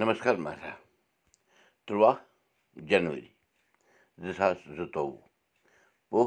نمسکار 0.00 0.34
مہراج 0.44 0.78
تُرٛواہ 1.86 2.16
جنؤری 2.88 3.28
زٕ 4.22 4.32
ساس 4.38 4.58
زٕتووُہ 4.76 5.20
وُہ 6.12 6.24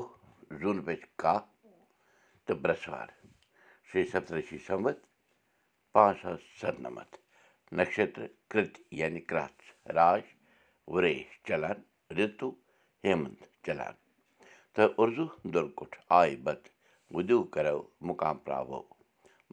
زوٗن 0.59 0.78
بج 0.86 1.01
کاہ 1.21 1.40
تہٕ 2.46 2.60
برٛٮ۪سوار 2.62 3.10
شے 3.88 4.04
سَتتٕرشی 4.12 4.58
سَمت 4.68 4.98
پانٛژھ 5.94 6.22
ساس 6.22 6.42
سَتنَمَتھ 6.60 7.16
نَشتر 7.78 8.26
کِرٛت 8.50 8.74
یعنی 9.00 9.22
کرٛچھ 9.30 9.63
راش 9.97 10.26
وریش 10.94 11.29
چلان 11.47 11.78
رِتوٗ 12.18 12.52
ہیمنت 13.04 13.42
چلان 13.65 13.96
تہٕ 14.74 14.94
اُردو 14.99 15.26
دُرکُٹھ 15.54 15.97
آے 16.20 16.36
بت 16.45 16.63
وُدو 17.13 17.44
کَرو 17.54 17.80
مُقام 18.08 18.38
پراوو 18.45 18.81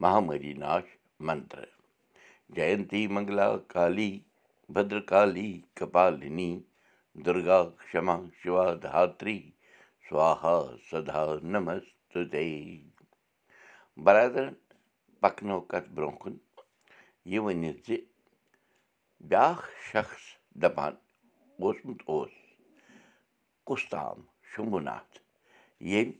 مہامری 0.03 0.53
ناش 0.65 0.87
منتر 1.27 1.65
جینتی 2.57 3.07
منٛگلا 3.15 3.49
کالی 3.73 4.13
بدرکالی 4.75 5.51
کپالِنی 5.77 6.53
دُرگا 7.25 7.61
کما 7.91 8.17
شِوا 8.39 8.67
دھتری 8.83 9.39
سوہا 10.09 10.57
سدا 10.91 11.25
نمست 11.53 12.17
برادرن 14.05 14.55
پکنو 15.21 15.61
کتھ 15.71 15.89
برونٛہہ 15.95 16.19
کُن 16.21 16.37
یہِ 17.31 17.39
ؤنِتھ 17.45 17.81
زِ 17.87 17.97
بیٛاکھ 19.29 19.65
شخص 19.91 20.23
دَپان 20.63 20.95
اوسمُت 21.63 22.01
اوس 22.11 22.35
کُستام 23.67 24.19
شمبناتھ 24.51 25.15
ییٚمۍ 25.91 26.19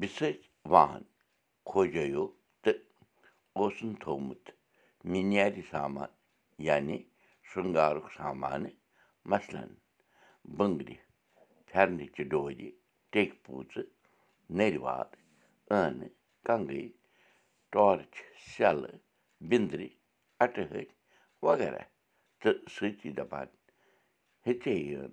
بِسٕج 0.00 0.38
وان 0.70 1.02
کھوجیو 1.68 2.26
تہٕ 2.62 2.82
اوسُن 3.58 3.94
تھوٚومُت 4.00 4.44
مِنیارِ 5.12 5.56
سامان 5.70 6.10
یعنی 6.68 6.98
شرٛنٛگارُک 7.48 8.06
سامانہٕ 8.16 8.74
مثلن 9.32 9.70
بٔنٛگرِ 10.56 10.90
پھٮ۪رنٕچہِ 11.68 12.24
ڈورِ 12.30 12.58
ٹیٚکۍ 13.12 13.36
پوٗژٕ 13.44 13.86
نٔرِ 14.56 14.76
وار 14.84 15.06
ٲنہٕ 15.70 16.14
کنٛگٕرِ 16.46 16.86
ٹارٕچ 17.72 18.14
سیٚلہٕ 18.50 18.96
بِنٛدرِ 19.48 19.82
اَٹہٕ 20.42 20.68
ۂٹۍ 20.72 20.90
وغیرہ 21.46 21.82
تہٕ 22.40 22.56
سۭتی 22.74 23.10
دَپان 23.18 23.48
ہیٚژے 24.46 24.74
یِن 24.88 25.12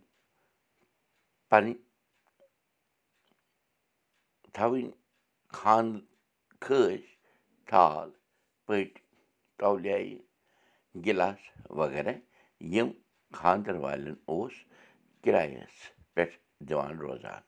پنٕنۍ 1.50 1.76
تھاوٕنۍ 4.56 4.92
خان 5.58 5.88
کھٲسۍ 6.64 7.08
تھال 7.70 8.10
پٔٹۍ 8.66 9.05
تولیایہِ 9.66 10.18
گِلاس 11.06 11.42
وغیرہ 11.80 12.14
یِم 12.74 12.90
خانٛدر 13.38 13.76
والٮ۪ن 13.84 14.16
اوس 14.30 14.56
کِرایَس 15.24 15.76
پٮ۪ٹھ 16.14 16.36
دِوان 16.68 16.94
روزان 17.04 17.42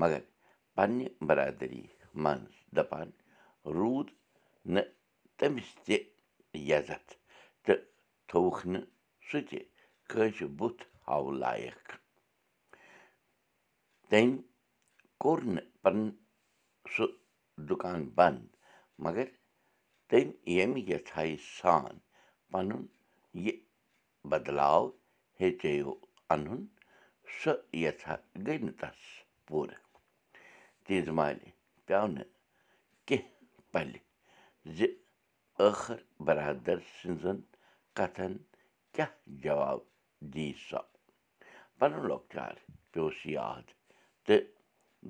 مگر 0.00 0.20
پنٛنہِ 0.74 1.06
بَرادٔری 1.26 1.84
منٛز 2.22 2.54
دَپان 2.76 3.08
روٗد 3.76 4.08
نہٕ 4.74 4.88
تٔمِس 5.38 5.70
تہِ 5.84 5.96
یَزتھ 6.68 7.10
تہٕ 7.64 7.80
تھوٚوُکھ 8.28 8.62
نہٕ 8.72 8.86
سُہ 9.28 9.38
تہِ 9.48 9.58
کٲنٛسہِ 10.08 10.46
بُتھ 10.58 10.82
ہاوُ 11.08 11.30
لایق 11.42 11.84
تٔمۍ 14.08 14.36
کوٚر 15.22 15.40
نہٕ 15.54 15.66
پَنُن 15.82 16.08
سُہ 16.94 17.06
دُکان 17.68 18.00
بنٛد 18.16 18.48
مگر 19.04 19.26
تٔمۍ 20.10 20.30
ییٚمہِ 20.54 20.80
یَژھایہِ 20.90 21.36
سان 21.56 21.94
پَنُن 22.50 22.84
یہِ 23.44 23.54
بدلاو 24.30 24.84
ہیٚژیو 25.40 25.92
اَنُن 26.32 26.62
سۄ 27.38 27.52
یَژھا 27.82 28.14
گٔے 28.46 28.56
نہٕ 28.64 28.76
تَس 28.80 29.00
پوٗرٕ۔ 29.46 29.80
تیٖژ 30.84 31.06
مالہِ 31.18 31.48
پیٛو 31.86 32.06
نہٕ 32.14 32.28
کیٚنٛہہ 33.06 33.62
پَلہِ 33.72 33.98
زِ 34.76 34.78
ٲخٕر 35.58 35.98
بَرادَر 36.26 36.78
سٕنٛزَن 36.96 37.38
کَتھَن 37.96 38.32
کیٛاہ 38.94 39.12
جواب 39.44 39.78
دی 40.32 40.48
سۄ 40.68 40.80
پَنُن 41.78 42.02
لۄکچار 42.10 42.54
پیوٚوُس 42.90 43.20
یاد 43.36 43.66
تہٕ 44.26 44.42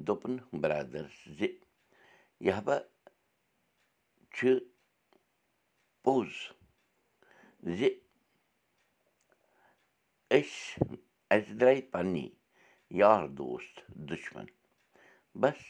دوٚپُن 0.07 0.35
بَرادَرَس 0.61 1.19
زِ 1.39 1.41
یہِ 2.47 2.53
ہا 2.57 2.77
چھُ 4.35 4.49
پوٚز 6.05 6.33
زِ 7.77 7.89
أسۍ 10.37 10.95
اَسہِ 11.35 11.53
درٛاے 11.61 11.81
پنٛنی 11.93 12.29
یار 13.01 13.23
دوس 13.39 13.67
دُشمَن 14.09 14.47
بَس 15.41 15.61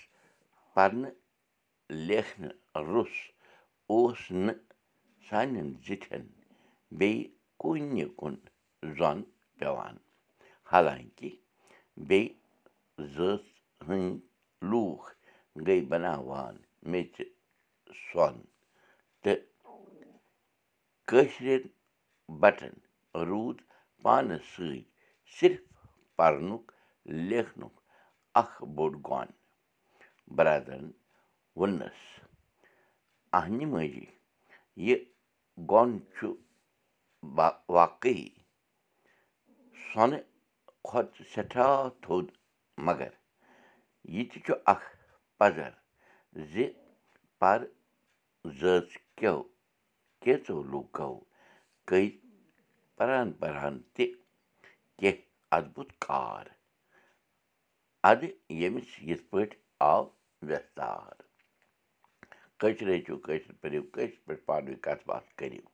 پَرنہٕ 0.75 1.15
لیکھنہٕ 2.07 2.57
روٚس 2.91 3.17
اوس 3.91 4.21
نہٕ 4.45 4.59
سانٮ۪ن 5.27 5.69
زِٹھٮ۪ن 5.87 6.25
بیٚیہِ 6.99 7.25
کُنہِ 7.61 8.05
کُن 8.19 8.35
زۄن 8.97 9.19
پٮ۪وان 9.59 9.97
حالانٛکہِ 10.71 11.31
بیٚیہِ 12.09 12.35
زٲژ 13.15 13.43
ہٕنٛدۍ 13.87 14.21
لوٗکھ 14.71 15.07
گٔے 15.67 15.81
بَناوان 15.91 16.57
میٚژِ 16.91 17.17
سۄن 18.07 18.37
کٲشرٮ۪ن 21.11 21.63
بَٹن 22.41 22.75
روٗد 23.29 23.59
پانَس 24.03 24.45
سۭتۍ 24.55 24.81
صِرف 25.37 25.61
پَرنُک 26.17 26.65
لیکھنُک 27.29 27.75
اَکھ 28.41 28.57
بوٚڑ 28.75 28.93
گۄن 29.09 29.29
بَرادَرَن 30.37 30.91
ووٚننَس 31.59 32.01
اَہنہِ 33.39 33.65
ماجی 33.73 34.07
یہِ 34.87 34.97
گۄن 35.71 35.91
چھُ 36.15 36.27
واقعی 37.77 38.29
سۄنہٕ 39.87 40.27
کھۄتہٕ 40.87 41.29
سٮ۪ٹھاہ 41.33 41.89
تھوٚد 42.03 42.27
مگر 42.87 43.13
یہِ 44.15 44.23
تہِ 44.31 44.39
چھُ 44.45 44.53
اَکھ 44.73 44.87
پَزر 45.39 45.73
زِ 46.51 46.55
پَر 47.41 47.59
زٲژ 48.45 48.89
کیو 49.19 49.39
کینٛژو 50.23 50.63
لوٗکو 50.71 51.13
کٔرۍ 51.89 52.09
پَران 52.97 53.33
پَران 53.41 53.75
تہِ 53.95 54.05
کیٚنٛہہ 54.99 55.23
اَدبُت 55.57 55.91
کار 56.07 56.45
اَدٕ 58.11 58.23
ییٚمِس 58.59 58.89
یِتھ 59.09 59.25
پٲٹھۍ 59.31 59.59
آو 59.91 60.03
وٮ۪ستار 60.47 61.15
کٲشِر 62.61 62.89
ہیٚچھِو 62.93 63.17
کٲشِر 63.27 63.53
پٔرِو 63.61 63.83
کٲشِر 63.95 64.19
پٲٹھۍ 64.27 64.45
پانہٕ 64.47 64.69
ؤنۍ 64.69 64.81
کَتھ 64.85 65.03
باتھ 65.09 65.29
کٔرِو 65.39 65.65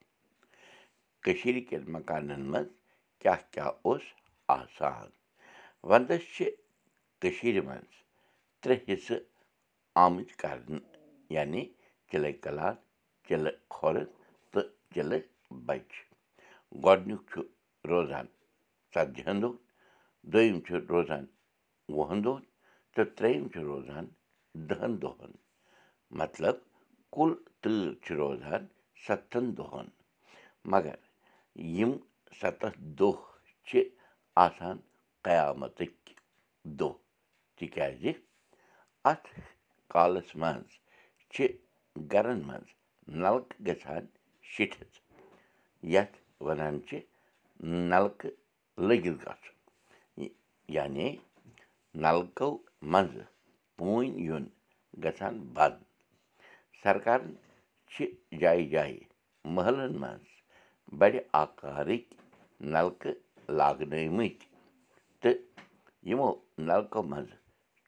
کٔشیٖرِ 1.25 1.61
کٮ۪ن 1.69 1.85
مکانَن 1.95 2.43
منٛز 2.51 2.69
کیٛاہ 3.21 3.41
کیٛاہ 3.53 3.73
اوس 3.87 4.05
آسان 4.59 5.09
وَندَس 5.89 6.23
چھِ 6.35 6.45
کٔشیٖرِ 7.21 7.65
منٛز 7.67 7.93
ترٛےٚ 8.61 8.85
حِصہٕ 8.89 9.21
آمٕتۍ 10.05 10.37
کَرنہٕ 10.41 10.85
یعنی 11.35 11.63
چِلَے 12.11 12.33
کَلان 12.45 12.75
چِلہٕ 13.29 13.55
کھۄرٕ 13.75 14.05
بَچہِ 15.67 16.03
گۄڈٕنیُک 16.85 17.23
چھُ 17.31 17.41
روزان 17.91 18.27
ژَتجِہَن 18.93 19.37
دۄہَن 19.43 19.57
دوٚیِم 20.33 20.59
چھُ 20.67 20.73
روزان 20.93 21.25
وُہَن 21.97 22.19
دۄہَن 22.25 22.45
تہٕ 22.95 23.11
ترٛیٚیِم 23.17 23.45
چھُ 23.53 23.59
روزان 23.71 24.07
دَہَن 24.69 24.93
دۄہَن 25.03 25.33
مطلب 26.21 26.57
کُل 27.15 27.31
تۭر 27.63 27.89
چھِ 28.05 28.09
روزان 28.21 28.63
سَتَن 29.05 29.47
دۄہَن 29.57 29.87
مگر 30.73 30.99
یِم 31.77 31.93
سَتَتھ 32.41 32.79
دۄہ 32.99 33.19
چھِ 33.67 33.73
آسان 34.45 34.77
قیامَتٕکۍ 35.27 36.15
دۄہ 36.79 36.93
تِکیٛازِ 37.57 38.03
اَتھ 39.11 39.29
کالَس 39.93 40.29
منٛز 40.41 40.71
چھِ 41.33 41.47
گَرَن 42.13 42.41
منٛز 42.49 42.69
نَلکہٕ 43.23 43.61
گژھان 43.67 44.05
شِٹھِتھ 44.53 44.97
یَتھ 45.93 46.17
وَنان 46.47 46.75
چھِ 46.87 46.99
نَلکہٕ 47.91 48.35
لٔگِتھ 48.87 49.21
گژھُن 49.25 49.57
یعنی 50.77 51.09
نَلکو 52.05 52.49
منٛزٕ 52.93 53.25
پوٗنۍ 53.77 54.09
یُن 54.27 54.45
گژھان 55.05 55.35
بنٛد 55.55 55.83
سرکارَن 56.83 57.33
چھِ 57.91 57.97
جایہِ 58.41 58.69
جایہِ 58.73 58.99
محلَن 59.55 59.93
منٛز 60.03 60.27
بَڑِ 60.99 61.15
آکارٕکۍ 61.43 62.05
نَلکہٕ 62.75 63.15
لاگنٲومٕتۍ 63.59 64.47
تہٕ 65.21 65.39
یِمو 66.09 66.31
نَلکو 66.69 67.03
منٛزٕ 67.11 67.39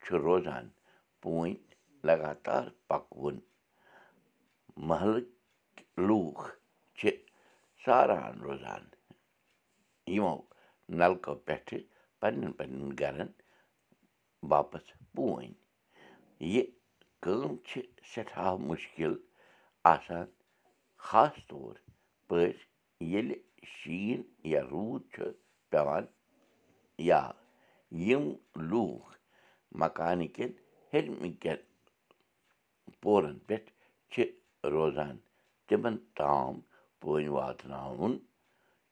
چھُ 0.03 0.17
روزان 0.25 0.65
پوٗنۍ 1.21 1.55
لگاتار 2.07 2.65
پَکوُن 2.89 3.37
محلٕکۍ 4.89 5.38
لوٗکھ 6.07 6.45
چھِ 6.99 7.11
ساران 7.85 8.35
روزان 8.47 8.85
یِمو 10.15 10.35
نَلکو 10.99 11.35
پٮ۪ٹھٕ 11.47 11.79
پنٛنٮ۪ن 12.21 12.53
پنٛنٮ۪ن 12.59 12.91
گَرَن 13.01 13.31
واپَس 14.51 14.87
پوٗنۍ 15.15 15.53
یہِ 16.53 16.65
کٲم 17.23 17.53
چھِ 17.67 17.73
سٮ۪ٹھاہ 18.11 18.55
مُشکِل 18.69 19.15
آسان 19.95 20.27
خاص 21.07 21.35
طور 21.51 21.75
پٲٹھۍ 22.29 22.59
ییٚلہِ 23.11 23.39
شیٖن 23.75 24.21
یا 24.53 24.61
روٗد 24.71 25.03
چھُ 25.13 25.23
پٮ۪وان 25.71 26.05
یا 27.09 27.21
یِم 28.07 28.25
لوٗکھ 28.71 29.11
مکانہٕ 29.81 30.33
کٮ۪ن 30.35 30.53
ہیٚرمہِ 30.93 31.31
کٮ۪ن 31.43 31.61
پورَن 33.01 33.39
پٮ۪ٹھ 33.47 33.71
چھِ 34.13 34.17
روزان 34.75 35.17
تِمَن 35.69 35.97
تام 36.19 36.55
پٲنۍ 37.01 37.29
واتناوُن 37.37 38.15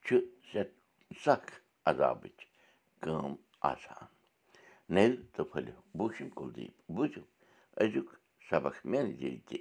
چھُ 0.05 0.15
سَکھ 1.23 1.51
عذابٕچ 1.89 2.37
کٲم 3.01 3.33
آسان 3.71 4.05
نٔرِ 4.93 5.11
تہٕ 5.33 5.45
پھٔلہِ 5.51 5.71
چھُس 5.97 6.29
کُلدیپ 6.37 6.73
بوٗزِو 6.95 7.23
أزیُک 7.81 8.09
سبق 8.49 8.75
ذٔریعہِ 9.19 9.39
تہِ 9.47 9.57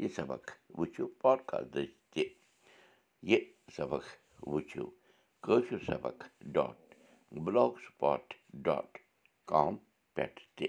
یہِ 0.00 0.08
سبق 0.16 0.44
وٕچھِو 0.78 1.06
پاڈکاسٹ 1.22 1.66
دٔسۍ 1.74 1.92
تہِ 2.12 2.24
یہِ 3.30 3.40
سبق 3.76 4.04
وٕچھِو 4.52 4.84
کٲشُر 5.44 5.80
سبق 5.90 6.16
dot 6.54 6.78
block 7.44 7.72
spot 7.84 8.24
dot 8.66 8.90
com 9.50 9.72
پٮ۪ٹھ 10.14 10.40
تہِ 10.56 10.66